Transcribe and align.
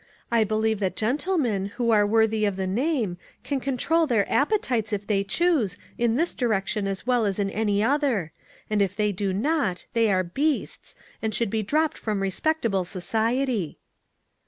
I 0.31 0.43
believe 0.43 0.79
that 0.79 0.95
gentlemen, 0.95 1.67
who 1.77 1.91
are 1.91 2.07
worthy 2.07 2.43
of 2.45 2.55
the 2.55 2.65
name, 2.65 3.19
can 3.43 3.59
control 3.59 4.07
their 4.07 4.25
ap 4.31 4.49
petites, 4.49 4.91
if 4.91 5.05
they 5.05 5.23
choose, 5.23 5.77
in 5.95 6.15
this 6.15 6.33
direction 6.33 6.87
as 6.87 7.05
well 7.05 7.23
as 7.23 7.37
in 7.37 7.51
any 7.51 7.83
other; 7.83 8.31
and 8.67 8.81
if 8.81 8.95
they 8.95 9.11
do 9.11 9.31
not, 9.31 9.85
they 9.93 10.11
are 10.11 10.23
beasts, 10.23 10.95
and 11.21 11.35
should 11.35 11.51
be 11.51 11.61
dropped 11.61 11.99
from 11.99 12.19
respectable 12.23 12.83
society." 12.83 13.77